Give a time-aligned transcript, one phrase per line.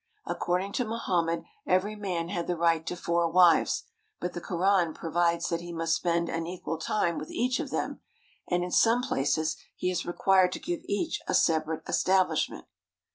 [0.25, 3.83] According to Mohammed every man had the right to four wives,
[4.19, 7.99] but the Koran provides that he must spend an equal time with each of them,
[8.49, 12.65] and in some places he is required to give each a separate establishment.